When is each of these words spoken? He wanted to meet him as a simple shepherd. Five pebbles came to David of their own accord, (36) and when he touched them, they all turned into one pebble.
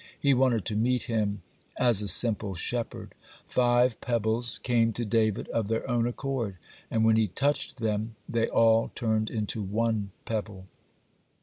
He 0.19 0.33
wanted 0.33 0.65
to 0.65 0.75
meet 0.75 1.03
him 1.03 1.43
as 1.77 2.01
a 2.01 2.07
simple 2.07 2.55
shepherd. 2.55 3.13
Five 3.47 4.01
pebbles 4.01 4.57
came 4.63 4.93
to 4.93 5.05
David 5.05 5.47
of 5.49 5.67
their 5.67 5.87
own 5.87 6.07
accord, 6.07 6.53
(36) 6.85 6.87
and 6.89 7.05
when 7.05 7.17
he 7.17 7.27
touched 7.27 7.77
them, 7.77 8.15
they 8.27 8.47
all 8.47 8.91
turned 8.95 9.29
into 9.29 9.61
one 9.61 10.09
pebble. 10.25 10.65